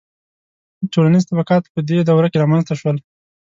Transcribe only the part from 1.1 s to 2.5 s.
طبقات په دې دوره کې